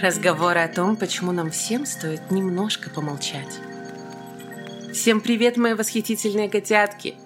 [0.00, 3.60] Разговоры о том, почему нам всем стоит немножко помолчать.
[4.94, 7.16] Всем привет, мои восхитительные котятки!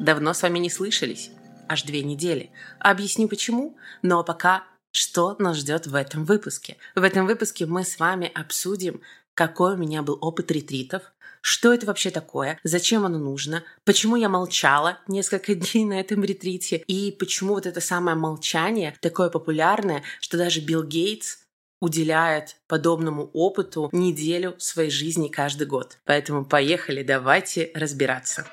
[0.00, 1.30] Давно с вами не слышались.
[1.68, 2.50] Аж две недели.
[2.80, 6.78] Объясню почему, но пока что нас ждет в этом выпуске.
[6.96, 9.02] В этом выпуске мы с вами обсудим,
[9.34, 11.02] какой у меня был опыт ретритов,
[11.42, 16.78] что это вообще такое, зачем оно нужно, почему я молчала несколько дней на этом ретрите,
[16.88, 21.45] и почему вот это самое молчание такое популярное, что даже Билл Гейтс
[21.80, 25.98] уделяет подобному опыту неделю своей жизни каждый год.
[26.04, 28.46] Поэтому поехали, давайте разбираться.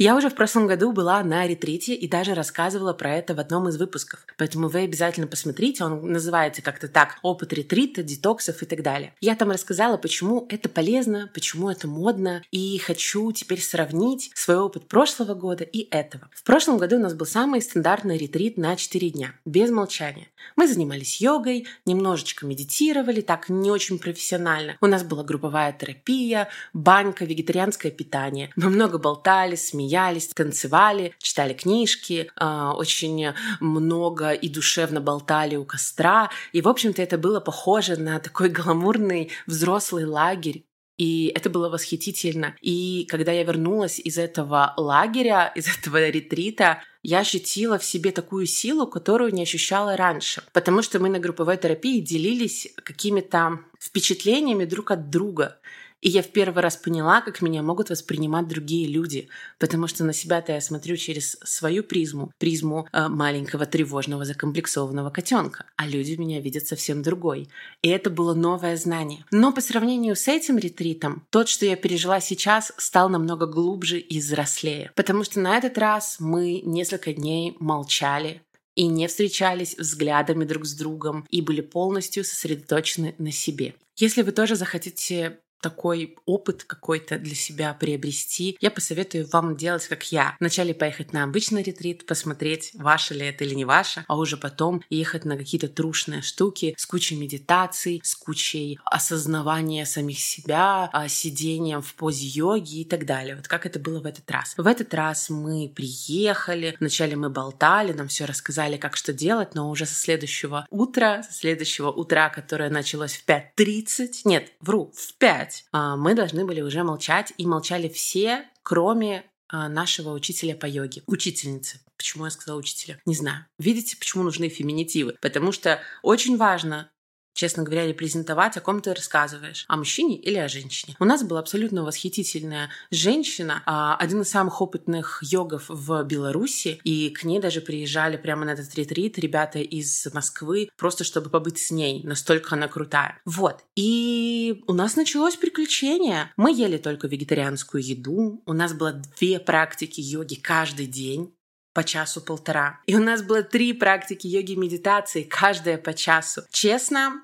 [0.00, 3.68] Я уже в прошлом году была на ретрите и даже рассказывала про это в одном
[3.68, 4.24] из выпусков.
[4.36, 9.12] Поэтому вы обязательно посмотрите, он называется как-то так «Опыт ретрита, детоксов и так далее».
[9.20, 14.86] Я там рассказала, почему это полезно, почему это модно, и хочу теперь сравнить свой опыт
[14.86, 16.30] прошлого года и этого.
[16.32, 20.28] В прошлом году у нас был самый стандартный ретрит на 4 дня, без молчания.
[20.54, 24.76] Мы занимались йогой, немножечко медитировали, так не очень профессионально.
[24.80, 28.52] У нас была групповая терапия, банька, вегетарианское питание.
[28.54, 35.64] Мы много болтали, смеялись, смеялись, танцевали, читали книжки, а, очень много и душевно болтали у
[35.64, 36.30] костра.
[36.52, 40.64] И, в общем-то, это было похоже на такой гламурный взрослый лагерь,
[40.98, 42.56] и это было восхитительно.
[42.60, 48.46] И когда я вернулась из этого лагеря, из этого ретрита, я ощутила в себе такую
[48.46, 50.42] силу, которую не ощущала раньше.
[50.52, 55.58] Потому что мы на групповой терапии делились какими-то впечатлениями друг от друга.
[56.00, 60.12] И я в первый раз поняла, как меня могут воспринимать другие люди, потому что на
[60.12, 66.40] себя-то я смотрю через свою призму, призму э, маленького тревожного закомплексованного котенка, а люди меня
[66.40, 67.48] видят совсем другой.
[67.82, 69.24] И это было новое знание.
[69.32, 74.20] Но по сравнению с этим ретритом, тот, что я пережила сейчас, стал намного глубже и
[74.20, 78.42] взрослее, потому что на этот раз мы несколько дней молчали,
[78.78, 83.74] и не встречались взглядами друг с другом и были полностью сосредоточены на себе.
[83.96, 90.10] Если вы тоже захотите такой опыт какой-то для себя приобрести, я посоветую вам делать, как
[90.12, 90.36] я.
[90.40, 94.82] Вначале поехать на обычный ретрит, посмотреть, ваше ли это или не ваше, а уже потом
[94.90, 101.82] ехать на какие-то трушные штуки с кучей медитаций, с кучей осознавания самих себя, а, сидением
[101.82, 103.36] в позе йоги и так далее.
[103.36, 104.54] Вот как это было в этот раз.
[104.56, 109.70] В этот раз мы приехали, вначале мы болтали, нам все рассказали, как что делать, но
[109.70, 115.47] уже со следующего утра, со следующего утра, которое началось в 5.30, нет, вру, в 5,
[115.48, 115.64] молчать.
[115.72, 121.02] А, мы должны были уже молчать, и молчали все, кроме а, нашего учителя по йоге,
[121.06, 121.80] учительницы.
[121.96, 123.00] Почему я сказала учителя?
[123.06, 123.46] Не знаю.
[123.58, 125.16] Видите, почему нужны феминитивы?
[125.20, 126.90] Потому что очень важно
[127.38, 130.96] честно говоря, репрезентовать, о ком ты рассказываешь, о мужчине или о женщине.
[130.98, 137.10] У нас была абсолютно восхитительная женщина, а, один из самых опытных йогов в Беларуси, и
[137.10, 141.70] к ней даже приезжали прямо на этот ретрит ребята из Москвы, просто чтобы побыть с
[141.70, 143.20] ней, настолько она крутая.
[143.24, 143.64] Вот.
[143.76, 146.32] И у нас началось приключение.
[146.36, 151.32] Мы ели только вегетарианскую еду, у нас было две практики йоги каждый день
[151.78, 152.80] по часу-полтора.
[152.86, 156.42] И у нас было три практики йоги медитации, каждая по часу.
[156.50, 157.22] Честно,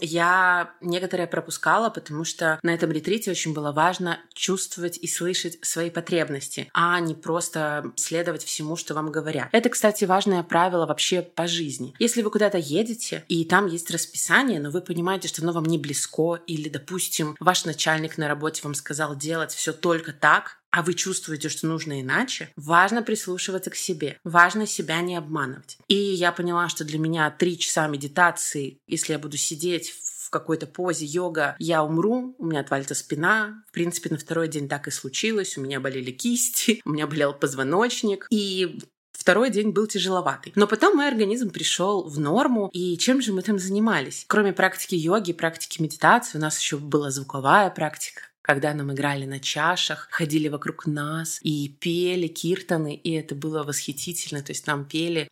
[0.00, 5.90] я некоторые пропускала, потому что на этом ретрите очень было важно чувствовать и слышать свои
[5.90, 9.48] потребности, а не просто следовать всему, что вам говорят.
[9.50, 11.92] Это, кстати, важное правило вообще по жизни.
[11.98, 15.78] Если вы куда-то едете, и там есть расписание, но вы понимаете, что оно вам не
[15.78, 20.92] близко, или, допустим, ваш начальник на работе вам сказал делать все только так, а вы
[20.92, 25.78] чувствуете, что нужно иначе, важно прислушиваться к себе, важно себя не обманывать.
[25.88, 29.94] И я поняла, что для меня три часа медитации, если я буду сидеть
[30.26, 33.64] в какой-то позе йога, я умру, у меня отвалится спина.
[33.70, 35.56] В принципе, на второй день так и случилось.
[35.56, 38.26] У меня болели кисти, у меня болел позвоночник.
[38.28, 38.78] И
[39.12, 40.52] Второй день был тяжеловатый.
[40.56, 42.68] Но потом мой организм пришел в норму.
[42.72, 44.24] И чем же мы там занимались?
[44.28, 49.40] Кроме практики йоги, практики медитации, у нас еще была звуковая практика когда нам играли на
[49.40, 54.40] чашах, ходили вокруг нас и пели киртаны, и это было восхитительно.
[54.40, 55.28] То есть нам пели,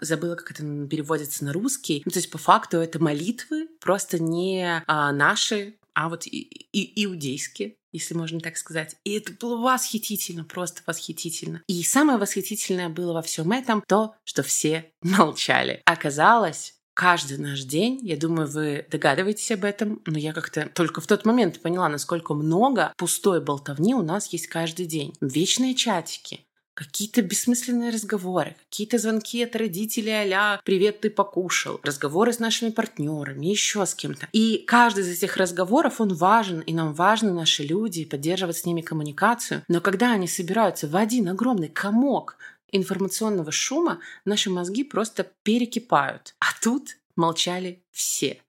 [0.00, 2.02] забыла, как это переводится на русский.
[2.04, 6.40] Ну, то есть по факту это молитвы, просто не а, наши, а вот и,
[6.72, 8.96] и, иудейские, если можно так сказать.
[9.04, 11.62] И это было восхитительно, просто восхитительно.
[11.66, 15.80] И самое восхитительное было во всем этом то, что все молчали.
[15.86, 21.06] Оказалось, каждый наш день, я думаю, вы догадываетесь об этом, но я как-то только в
[21.06, 25.14] тот момент поняла, насколько много пустой болтовни у нас есть каждый день.
[25.22, 26.44] Вечные чатики,
[26.74, 33.46] какие-то бессмысленные разговоры, какие-то звонки от родителей а «Привет, ты покушал», разговоры с нашими партнерами,
[33.46, 34.28] еще с кем-то.
[34.32, 38.82] И каждый из этих разговоров, он важен, и нам важны наши люди, поддерживать с ними
[38.82, 39.62] коммуникацию.
[39.68, 42.36] Но когда они собираются в один огромный комок
[42.72, 46.34] информационного шума наши мозги просто перекипают.
[46.40, 48.40] А тут молчали все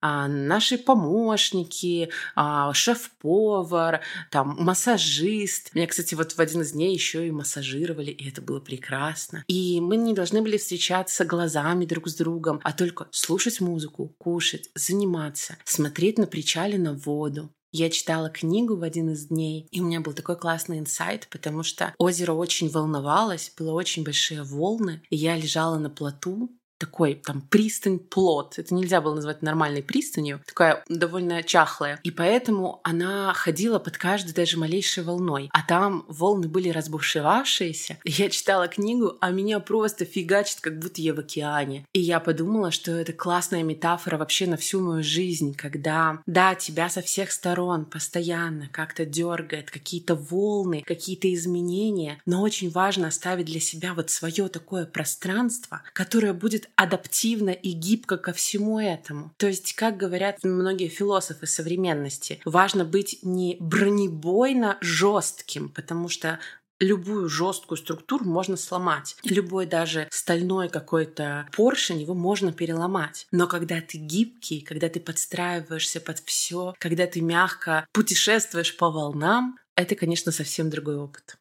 [0.00, 5.74] а, наши помощники, а, шеф-повар, там, массажист.
[5.74, 9.44] Меня, кстати, вот в один из дней еще и массажировали, и это было прекрасно.
[9.48, 14.70] И мы не должны были встречаться глазами друг с другом, а только слушать музыку, кушать,
[14.74, 17.50] заниматься, смотреть на причале на воду.
[17.70, 21.62] Я читала книгу в один из дней, и у меня был такой классный инсайт, потому
[21.62, 27.40] что озеро очень волновалось, было очень большие волны, и я лежала на плоту, такой там
[27.42, 28.54] пристань плот.
[28.58, 32.00] Это нельзя было назвать нормальной пристанью, такая довольно чахлая.
[32.04, 35.50] И поэтому она ходила под каждой даже малейшей волной.
[35.52, 37.98] А там волны были разбушевавшиеся.
[38.04, 41.84] Я читала книгу, а меня просто фигачит, как будто я в океане.
[41.92, 46.88] И я подумала, что это классная метафора вообще на всю мою жизнь, когда, да, тебя
[46.88, 53.60] со всех сторон постоянно как-то дергает, какие-то волны, какие-то изменения, но очень важно оставить для
[53.60, 59.32] себя вот свое такое пространство, которое будет адаптивно и гибко ко всему этому.
[59.36, 66.38] То есть, как говорят многие философы современности, важно быть не бронебойно жестким, потому что
[66.80, 69.16] любую жесткую структуру можно сломать.
[69.24, 73.26] Любой даже стальной какой-то поршень, его можно переломать.
[73.32, 79.58] Но когда ты гибкий, когда ты подстраиваешься под все, когда ты мягко путешествуешь по волнам,
[79.74, 81.37] это, конечно, совсем другой опыт.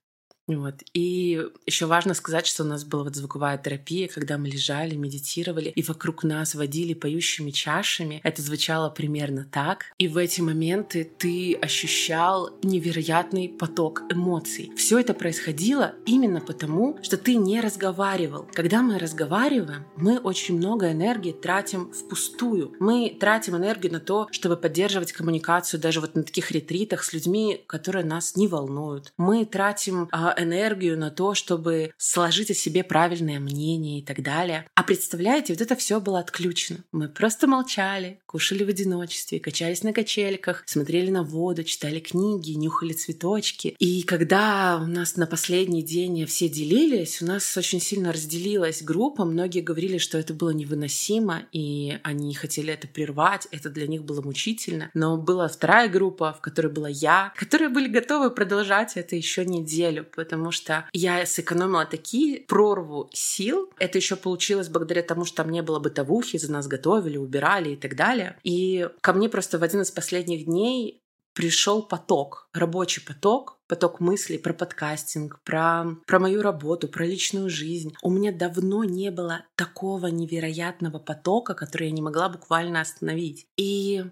[0.47, 0.75] Вот.
[0.93, 5.69] И еще важно сказать, что у нас была вот звуковая терапия, когда мы лежали, медитировали,
[5.69, 8.21] и вокруг нас водили поющими чашами.
[8.23, 9.85] Это звучало примерно так.
[9.97, 14.71] И в эти моменты ты ощущал невероятный поток эмоций.
[14.77, 18.47] Все это происходило именно потому, что ты не разговаривал.
[18.53, 22.73] Когда мы разговариваем, мы очень много энергии тратим впустую.
[22.79, 27.63] Мы тратим энергию на то, чтобы поддерживать коммуникацию даже вот на таких ретритах с людьми,
[27.67, 29.11] которые нас не волнуют.
[29.17, 34.65] Мы тратим а, энергию на то, чтобы сложить о себе правильное мнение и так далее.
[34.75, 36.79] А представляете, вот это все было отключено.
[36.91, 42.93] Мы просто молчали, кушали в одиночестве, качались на качельках, смотрели на воду, читали книги, нюхали
[42.93, 43.75] цветочки.
[43.79, 49.25] И когда у нас на последний день все делились, у нас очень сильно разделилась группа.
[49.25, 53.47] Многие говорили, что это было невыносимо, и они хотели это прервать.
[53.51, 54.91] Это для них было мучительно.
[54.93, 60.05] Но была вторая группа, в которой была я, которые были готовы продолжать это еще неделю,
[60.15, 63.69] потому что я сэкономила такие прорву сил.
[63.79, 67.75] Это еще получилось благодаря тому, что там не было бытовухи, за нас готовили, убирали и
[67.77, 68.16] так далее.
[68.43, 71.03] И ко мне просто в один из последних дней
[71.33, 77.93] пришел поток, рабочий поток, поток мыслей про подкастинг, про, про мою работу, про личную жизнь.
[78.01, 83.45] У меня давно не было такого невероятного потока, который я не могла буквально остановить.
[83.55, 84.03] И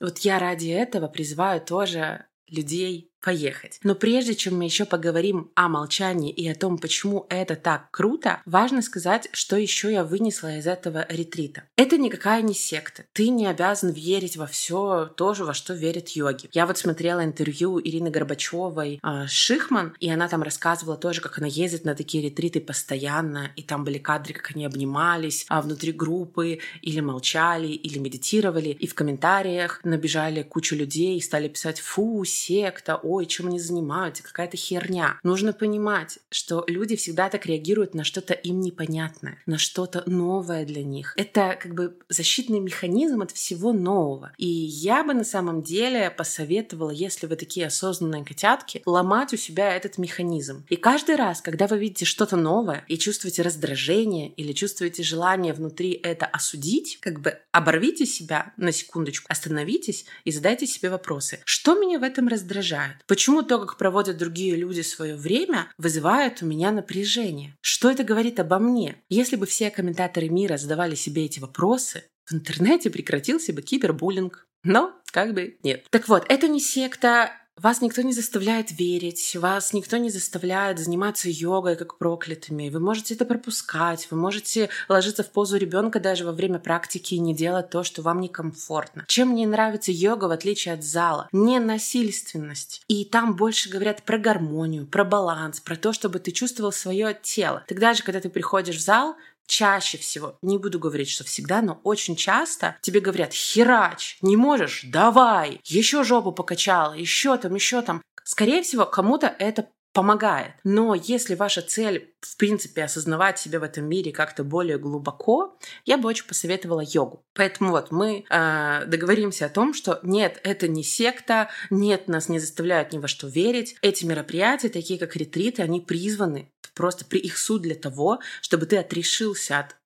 [0.00, 3.80] вот я ради этого призываю тоже людей поехать.
[3.82, 8.40] Но прежде чем мы еще поговорим о молчании и о том, почему это так круто,
[8.46, 11.64] важно сказать, что еще я вынесла из этого ретрита.
[11.76, 13.04] Это никакая не секта.
[13.12, 16.48] Ты не обязан верить во все то же, во что верят йоги.
[16.52, 21.46] Я вот смотрела интервью Ирины Горбачевой э, Шихман, и она там рассказывала тоже, как она
[21.46, 26.58] ездит на такие ретриты постоянно, и там были кадры, как они обнимались а внутри группы,
[26.82, 32.96] или молчали, или медитировали, и в комментариях набежали кучу людей и стали писать «фу, секта,
[33.16, 35.18] ой, чем они занимаются, какая-то херня.
[35.22, 40.84] Нужно понимать, что люди всегда так реагируют на что-то им непонятное, на что-то новое для
[40.84, 41.14] них.
[41.16, 44.32] Это как бы защитный механизм от всего нового.
[44.36, 49.74] И я бы на самом деле посоветовала, если вы такие осознанные котятки, ломать у себя
[49.74, 50.66] этот механизм.
[50.68, 55.92] И каждый раз, когда вы видите что-то новое и чувствуете раздражение или чувствуете желание внутри
[55.92, 61.40] это осудить, как бы оборвите себя на секундочку, остановитесь и задайте себе вопросы.
[61.46, 62.95] Что меня в этом раздражает?
[63.06, 67.56] Почему то, как проводят другие люди свое время, вызывает у меня напряжение?
[67.60, 69.02] Что это говорит обо мне?
[69.08, 74.46] Если бы все комментаторы мира задавали себе эти вопросы, в интернете прекратился бы кибербуллинг.
[74.64, 75.86] Но как бы нет.
[75.90, 81.28] Так вот, это не секта, вас никто не заставляет верить, вас никто не заставляет заниматься
[81.30, 82.68] йогой как проклятыми.
[82.68, 87.18] Вы можете это пропускать, вы можете ложиться в позу ребенка даже во время практики и
[87.18, 89.04] не делать то, что вам некомфортно.
[89.08, 91.28] Чем мне нравится йога, в отличие от зала?
[91.32, 92.82] Не насильственность.
[92.88, 97.64] И там больше говорят про гармонию, про баланс, про то, чтобы ты чувствовал свое тело.
[97.66, 101.80] Тогда же, когда ты приходишь в зал, чаще всего, не буду говорить, что всегда, но
[101.84, 108.02] очень часто тебе говорят, херач, не можешь, давай, еще жопу покачала, еще там, еще там.
[108.24, 110.52] Скорее всего, кому-то это помогает.
[110.62, 115.96] Но если ваша цель, в принципе, осознавать себя в этом мире как-то более глубоко, я
[115.96, 117.24] бы очень посоветовала йогу.
[117.34, 122.38] Поэтому вот мы э, договоримся о том, что нет, это не секта, нет, нас не
[122.38, 123.76] заставляют ни во что верить.
[123.80, 128.76] Эти мероприятия, такие как ретриты, они призваны просто при их суть для того, чтобы ты
[128.76, 129.76] отрешился от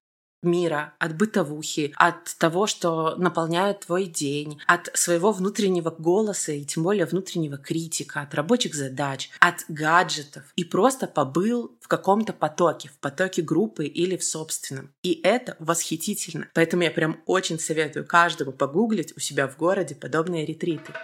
[0.43, 6.83] мира, от бытовухи, от того, что наполняет твой день, от своего внутреннего голоса и тем
[6.83, 12.99] более внутреннего критика, от рабочих задач, от гаджетов и просто побыл в каком-то потоке, в
[12.99, 14.93] потоке группы или в собственном.
[15.03, 16.49] И это восхитительно.
[16.55, 20.95] Поэтому я прям очень советую каждому погуглить у себя в городе подобные ретриты.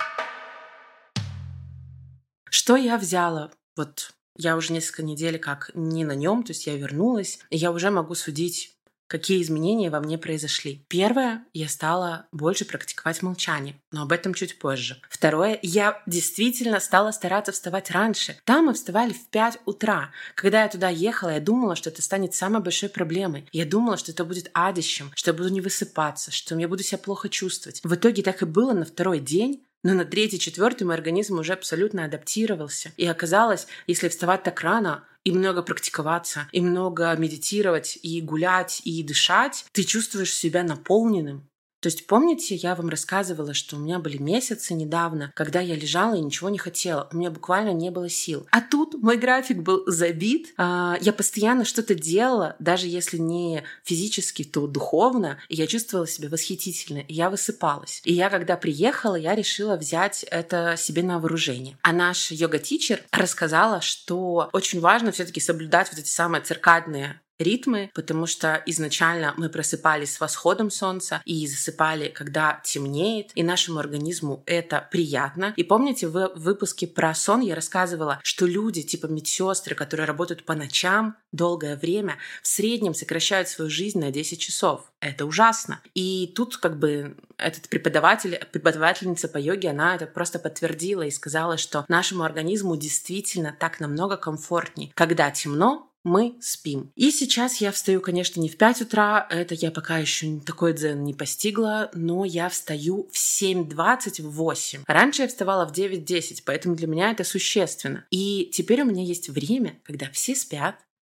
[2.48, 6.76] Что я взяла вот я уже несколько недель как не на нем, то есть я
[6.76, 8.76] вернулась, и я уже могу судить
[9.06, 10.84] какие изменения во мне произошли.
[10.88, 15.00] Первое, я стала больше практиковать молчание, но об этом чуть позже.
[15.08, 18.36] Второе, я действительно стала стараться вставать раньше.
[18.44, 20.10] Там мы вставали в 5 утра.
[20.34, 23.48] Когда я туда ехала, я думала, что это станет самой большой проблемой.
[23.52, 26.98] Я думала, что это будет адищем, что я буду не высыпаться, что я буду себя
[26.98, 27.80] плохо чувствовать.
[27.84, 29.62] В итоге так и было на второй день.
[29.86, 32.92] Но на третий, четвертый мой организм уже абсолютно адаптировался.
[32.96, 39.04] И оказалось, если вставать так рано, и много практиковаться, и много медитировать, и гулять, и
[39.04, 41.48] дышать, ты чувствуешь себя наполненным,
[41.86, 46.16] то есть помните, я вам рассказывала, что у меня были месяцы недавно, когда я лежала
[46.16, 47.08] и ничего не хотела.
[47.12, 48.44] У меня буквально не было сил.
[48.50, 50.52] А тут мой график был забит.
[50.56, 55.38] А, я постоянно что-то делала, даже если не физически, то духовно.
[55.48, 57.04] И я чувствовала себя восхитительно.
[57.06, 58.00] И я высыпалась.
[58.02, 61.78] И я, когда приехала, я решила взять это себе на вооружение.
[61.82, 68.26] А наш йога-тичер рассказала, что очень важно все-таки соблюдать вот эти самые циркадные ритмы, потому
[68.26, 74.86] что изначально мы просыпались с восходом солнца и засыпали, когда темнеет, и нашему организму это
[74.90, 75.52] приятно.
[75.56, 80.54] И помните, в выпуске про сон я рассказывала, что люди типа медсестры, которые работают по
[80.54, 84.92] ночам долгое время, в среднем сокращают свою жизнь на 10 часов.
[85.00, 85.80] Это ужасно.
[85.94, 91.58] И тут как бы этот преподаватель, преподавательница по йоге, она это просто подтвердила и сказала,
[91.58, 96.92] что нашему организму действительно так намного комфортнее, когда темно, мы спим.
[96.94, 101.02] И сейчас я встаю, конечно, не в 5 утра, это я пока еще такой дзен
[101.02, 104.84] не постигла, но я встаю в 7.20, в 8.
[104.86, 108.06] Раньше я вставала в 9.10, поэтому для меня это существенно.
[108.12, 110.76] И теперь у меня есть время, когда все спят,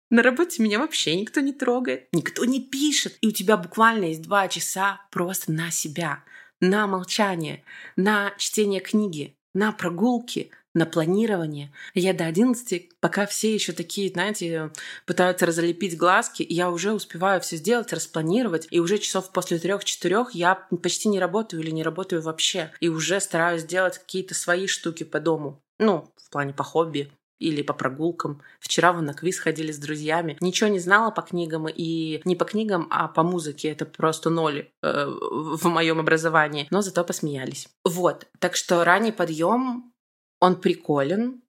[0.09, 4.23] на работе меня вообще никто не трогает, никто не пишет, и у тебя буквально есть
[4.23, 6.23] два часа просто на себя,
[6.61, 7.64] на молчание,
[7.97, 11.73] на чтение книги, на прогулки, на планирование.
[11.95, 14.71] Я до 11, пока все еще такие, знаете,
[15.06, 20.54] пытаются разлепить глазки, я уже успеваю все сделать, распланировать, и уже часов после трех-четырех я
[20.83, 25.18] почти не работаю или не работаю вообще, и уже стараюсь делать какие-то свои штуки по
[25.18, 25.62] дому.
[25.78, 28.42] Ну, в плане по хобби, или по прогулкам.
[28.61, 30.37] Вчера вы на квиз ходили с друзьями.
[30.40, 33.68] Ничего не знала по книгам и не по книгам, а по музыке.
[33.68, 36.66] Это просто ноль э, в моем образовании.
[36.71, 37.68] Но зато посмеялись.
[37.85, 38.26] Вот.
[38.38, 39.92] Так что ранний подъем
[40.40, 41.43] он приколен,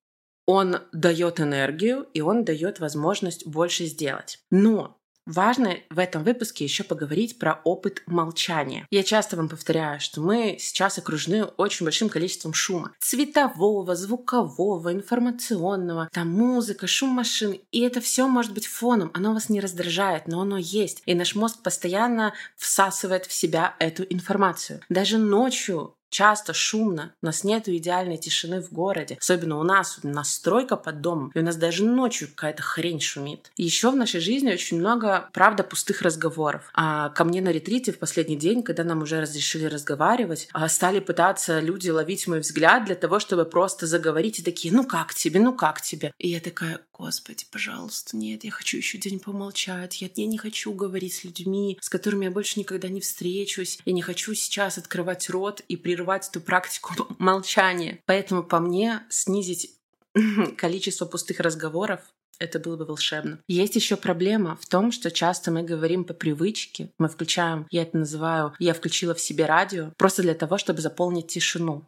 [0.46, 4.40] он дает энергию, и он дает возможность больше сделать.
[4.50, 8.88] Но Важно в этом выпуске еще поговорить про опыт молчания.
[8.90, 12.94] Я часто вам повторяю, что мы сейчас окружены очень большим количеством шума.
[13.02, 17.60] Цветового, звукового, информационного, там музыка, шум машин.
[17.72, 19.12] И это все может быть фоном.
[19.14, 21.04] Оно вас не раздражает, но оно есть.
[21.06, 24.80] И наш мозг постоянно всасывает в себя эту информацию.
[24.88, 29.18] Даже ночью часто шумно, у нас нет идеальной тишины в городе.
[29.20, 33.02] Особенно у нас, у нас стройка под домом, и у нас даже ночью какая-то хрень
[33.02, 33.52] шумит.
[33.58, 36.70] Еще в нашей жизни очень много, правда, пустых разговоров.
[36.74, 41.00] А ко мне на ретрите в последний день, когда нам уже разрешили разговаривать, а, стали
[41.00, 45.40] пытаться люди ловить мой взгляд для того, чтобы просто заговорить и такие, ну как тебе,
[45.40, 46.14] ну как тебе?
[46.18, 50.72] И я такая, господи, пожалуйста, нет, я хочу еще день помолчать, я, я не хочу
[50.74, 55.30] говорить с людьми, с которыми я больше никогда не встречусь, я не хочу сейчас открывать
[55.30, 58.00] рот и при прерывать эту практику молчания.
[58.06, 59.72] Поэтому по мне снизить
[60.58, 62.02] количество пустых разговоров
[62.40, 63.40] это было бы волшебно.
[63.48, 66.92] Есть еще проблема в том, что часто мы говорим по привычке.
[67.00, 71.28] Мы включаем, я это называю, я включила в себе радио, просто для того, чтобы заполнить
[71.28, 71.84] тишину.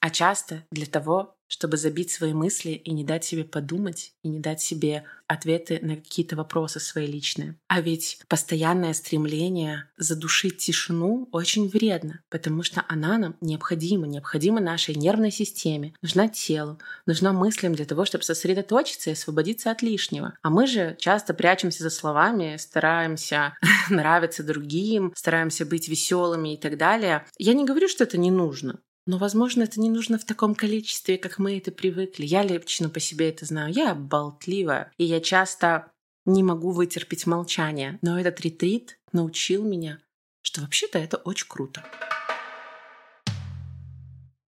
[0.00, 4.40] А часто для того, чтобы забить свои мысли и не дать себе подумать, и не
[4.40, 7.56] дать себе ответы на какие-то вопросы свои личные.
[7.68, 14.96] А ведь постоянное стремление задушить тишину очень вредно, потому что она нам необходима, необходима нашей
[14.96, 20.36] нервной системе, нужна телу, нужна мыслям для того, чтобы сосредоточиться и освободиться от лишнего.
[20.42, 23.56] А мы же часто прячемся за словами, стараемся
[23.90, 27.24] нравиться другим, стараемся быть веселыми и так далее.
[27.38, 28.80] Я не говорю, что это не нужно.
[29.06, 32.24] Но, возможно, это не нужно в таком количестве, как мы это привыкли.
[32.24, 33.72] Я лично по себе это знаю.
[33.72, 34.90] Я болтливая.
[34.96, 35.92] И я часто
[36.24, 37.98] не могу вытерпеть молчание.
[38.00, 39.98] Но этот ретрит научил меня,
[40.40, 41.84] что вообще-то это очень круто.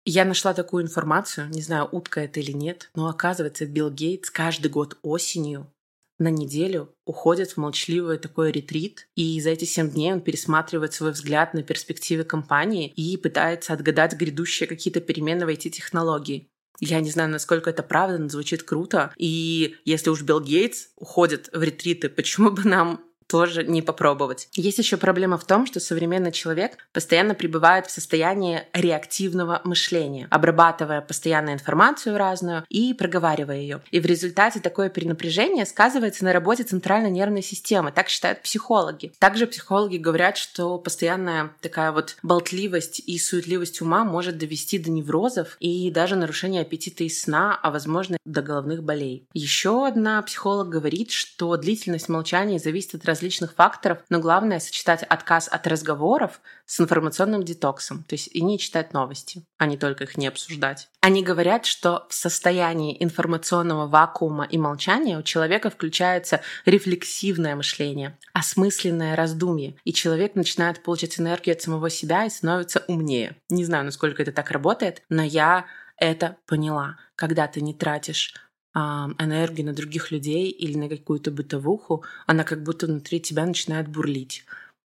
[0.08, 4.70] Я нашла такую информацию, не знаю, утка это или нет, но оказывается, Билл Гейтс каждый
[4.70, 5.74] год осенью
[6.18, 11.12] на неделю уходит в молчаливый такой ретрит, и за эти семь дней он пересматривает свой
[11.12, 16.50] взгляд на перспективы компании и пытается отгадать грядущие какие-то перемены в IT-технологии.
[16.80, 19.14] Я не знаю, насколько это правда, но звучит круто.
[19.18, 24.48] И если уж Билл Гейтс уходит в ретриты, почему бы нам тоже не попробовать.
[24.54, 31.02] Есть еще проблема в том, что современный человек постоянно пребывает в состоянии реактивного мышления, обрабатывая
[31.02, 33.82] постоянно информацию разную и проговаривая ее.
[33.92, 39.14] И в результате такое перенапряжение сказывается на работе центральной нервной системы, так считают психологи.
[39.20, 45.58] Также психологи говорят, что постоянная такая вот болтливость и суетливость ума может довести до неврозов
[45.60, 49.28] и даже нарушения аппетита и сна, а возможно до головных болей.
[49.34, 55.48] Еще одна психолог говорит, что длительность молчания зависит от различных факторов, но главное сочетать отказ
[55.48, 60.18] от разговоров с информационным детоксом, то есть и не читать новости, а не только их
[60.18, 60.90] не обсуждать.
[61.00, 69.16] Они говорят, что в состоянии информационного вакуума и молчания у человека включается рефлексивное мышление, осмысленное
[69.16, 73.38] раздумье, и человек начинает получать энергию от самого себя и становится умнее.
[73.50, 75.66] Не знаю, насколько это так работает, но я
[75.98, 76.98] это поняла.
[77.16, 78.34] Когда ты не тратишь
[78.76, 84.44] энергию на других людей или на какую-то бытовуху, она как будто внутри тебя начинает бурлить.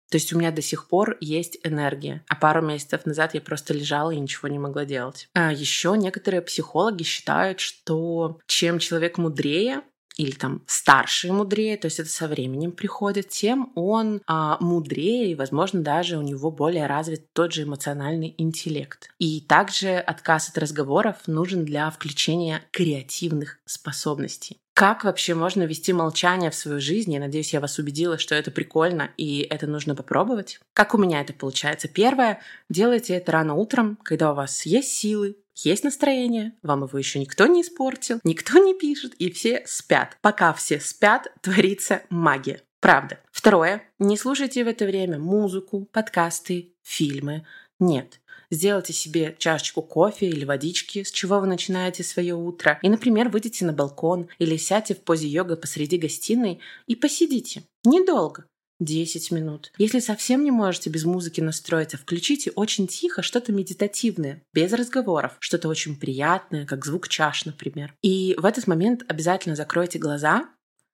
[0.09, 2.23] То есть у меня до сих пор есть энергия.
[2.27, 5.29] А пару месяцев назад я просто лежала и ничего не могла делать.
[5.33, 9.81] А еще некоторые психологи считают, что чем человек мудрее,
[10.17, 15.31] или там старше и мудрее, то есть это со временем приходит, тем он а, мудрее
[15.31, 19.09] и, возможно, даже у него более развит тот же эмоциональный интеллект.
[19.19, 24.57] И также отказ от разговоров нужен для включения креативных способностей.
[24.75, 27.13] Как вообще можно вести молчание в свою жизнь?
[27.13, 30.59] Я надеюсь, я вас убедила, что это прикольно и это нужно попробовать.
[30.73, 31.87] Как у меня это получается?
[31.87, 37.19] Первое, делайте это рано утром, когда у вас есть силы, есть настроение, вам его еще
[37.19, 40.17] никто не испортил, никто не пишет, и все спят.
[40.21, 42.61] Пока все спят, творится магия.
[42.79, 43.19] Правда.
[43.31, 43.81] Второе.
[43.97, 47.45] Не слушайте в это время музыку, подкасты, фильмы.
[47.79, 48.19] Нет.
[48.51, 53.65] Сделайте себе чашечку кофе или водички, с чего вы начинаете свое утро, и, например, выйдите
[53.65, 57.63] на балкон или сядьте в позе йога посреди гостиной и посидите.
[57.83, 58.45] Недолго.
[58.79, 59.71] 10 минут.
[59.77, 65.69] Если совсем не можете без музыки настроиться, включите очень тихо что-то медитативное, без разговоров, что-то
[65.69, 67.93] очень приятное, как звук чаш, например.
[68.01, 70.49] И в этот момент обязательно закройте глаза,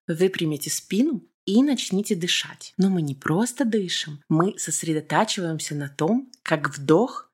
[0.08, 2.74] выпрямите спину и начните дышать.
[2.78, 7.31] Но мы не просто дышим, мы сосредотачиваемся на том, как вдох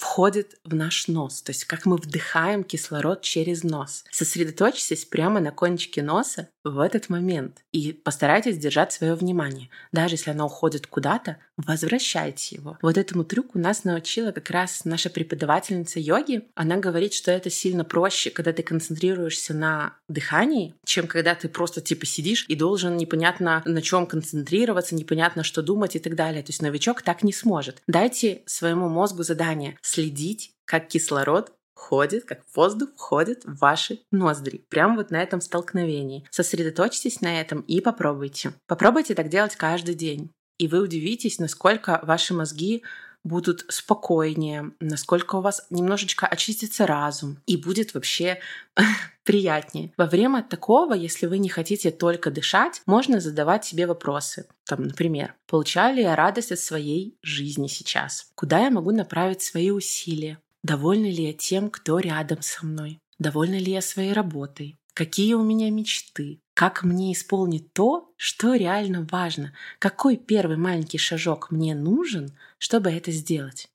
[0.00, 4.04] входит в наш нос, то есть как мы вдыхаем кислород через нос.
[4.10, 9.68] Сосредоточьтесь прямо на кончике носа в этот момент и постарайтесь держать свое внимание.
[9.92, 12.78] Даже если оно уходит куда-то, возвращайте его.
[12.80, 16.48] Вот этому трюку нас научила как раз наша преподавательница йоги.
[16.54, 21.82] Она говорит, что это сильно проще, когда ты концентрируешься на дыхании, чем когда ты просто
[21.82, 26.42] типа сидишь и должен непонятно на чем концентрироваться, непонятно что думать и так далее.
[26.42, 27.82] То есть новичок так не сможет.
[27.86, 34.64] Дайте своему мозгу задание следить, как кислород входит, как воздух входит в ваши ноздри.
[34.68, 36.26] Прямо вот на этом столкновении.
[36.30, 38.52] Сосредоточьтесь на этом и попробуйте.
[38.66, 40.30] Попробуйте так делать каждый день.
[40.58, 42.84] И вы удивитесь, насколько ваши мозги
[43.24, 48.40] будут спокойнее, насколько у вас немножечко очистится разум и будет вообще
[49.24, 49.92] приятнее.
[49.96, 54.46] Во время такого, если вы не хотите только дышать, можно задавать себе вопросы.
[54.64, 58.30] Там, например, получаю ли я радость от своей жизни сейчас?
[58.34, 60.38] Куда я могу направить свои усилия?
[60.62, 63.00] Довольна ли я тем, кто рядом со мной?
[63.18, 64.79] Довольна ли я своей работой?
[64.94, 66.40] Какие у меня мечты?
[66.54, 69.54] Как мне исполнить то, что реально важно?
[69.78, 73.68] Какой первый маленький шажок мне нужен, чтобы это сделать?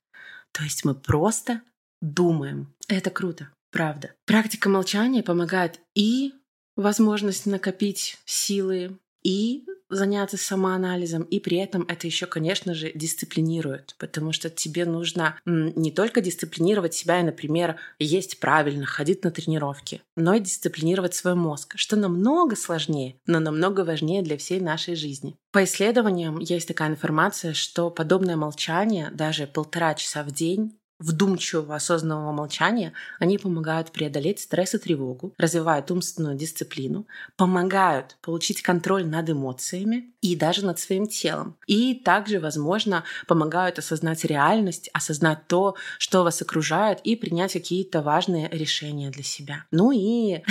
[0.52, 1.62] То есть мы просто
[2.00, 2.72] думаем.
[2.88, 4.14] Это круто, правда.
[4.24, 6.32] Практика молчания помогает и
[6.76, 14.32] возможность накопить силы, и заняться самоанализом, и при этом это еще, конечно же, дисциплинирует, потому
[14.32, 20.34] что тебе нужно не только дисциплинировать себя и, например, есть правильно, ходить на тренировки, но
[20.34, 25.36] и дисциплинировать свой мозг, что намного сложнее, но намного важнее для всей нашей жизни.
[25.52, 32.32] По исследованиям есть такая информация, что подобное молчание, даже полтора часа в день, вдумчивого, осознанного
[32.32, 37.06] молчания, они помогают преодолеть стресс и тревогу, развивают умственную дисциплину,
[37.36, 41.56] помогают получить контроль над эмоциями и даже над своим телом.
[41.66, 48.48] И также, возможно, помогают осознать реальность, осознать то, что вас окружает, и принять какие-то важные
[48.50, 49.64] решения для себя.
[49.70, 50.42] Ну и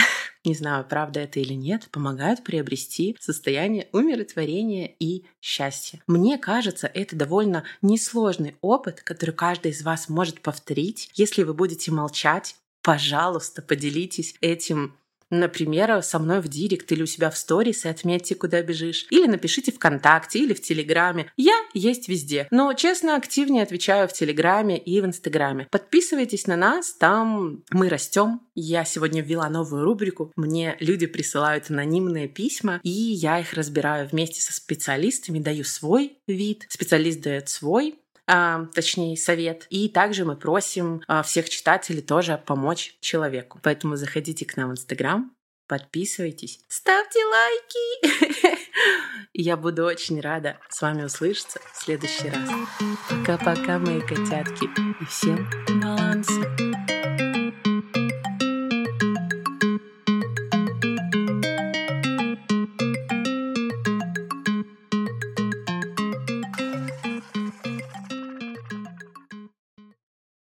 [0.46, 6.02] не знаю, правда это или нет, помогают приобрести состояние умиротворения и счастья.
[6.08, 11.10] Мне кажется, это довольно несложный опыт, который каждый из вас может повторить.
[11.16, 14.96] Если вы будете молчать, пожалуйста, поделитесь этим
[15.30, 19.08] Например, со мной в директ или у себя в сторис и отметьте, куда бежишь.
[19.10, 21.32] Или напишите ВКонтакте или в Телеграме.
[21.38, 22.48] Я есть везде.
[22.52, 25.68] Но, честно, активнее отвечаю в Телеграме и в Инстаграме.
[25.72, 28.42] Подписывайтесь на нас, там мы растем.
[28.54, 30.32] Я сегодня ввела новую рубрику.
[30.36, 36.66] Мне люди присылают анонимные письма, и я их разбираю вместе со специалистами, даю свой вид,
[36.70, 37.96] специалист дает свой,
[38.28, 39.68] а, точнее совет.
[39.70, 43.60] И также мы просим а, всех читателей тоже помочь человеку.
[43.64, 45.32] Поэтому заходите к нам в Инстаграм,
[45.68, 48.58] подписывайтесь, ставьте лайки.
[49.34, 52.50] Я буду очень рада с вами услышаться в следующий раз.
[53.10, 54.66] Пока-пока, мои котятки.
[55.02, 55.50] И всем
[55.82, 56.65] баланса.